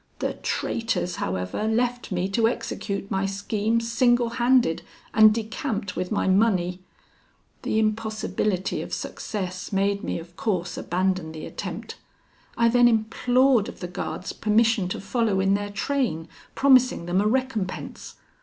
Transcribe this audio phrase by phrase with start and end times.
[0.17, 4.81] The traitors, however, left me to execute my scheme single handed,
[5.13, 6.79] and decamped with my money.
[7.61, 11.97] The impossibility of success made me of course abandon the attempt,
[12.57, 17.27] I then implored of the guards permission to follow in their train, promising them a
[17.27, 18.15] recompense.